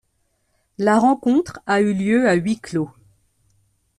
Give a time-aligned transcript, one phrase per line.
[0.79, 2.89] La rencontre a eu lieu à huis clos.